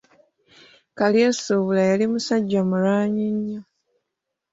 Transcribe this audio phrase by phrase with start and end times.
[0.97, 3.61] Kalyesuubula yali musajja mulwanyi nnyo.